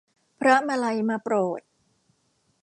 [0.39, 1.61] พระมาลัยมาโปรด